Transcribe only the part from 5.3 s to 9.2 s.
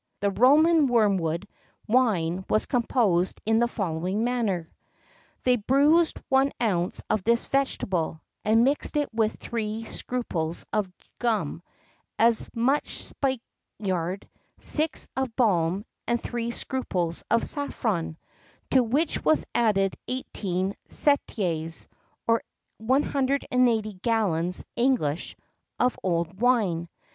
They bruised one ounce of this vegetable, and mixed it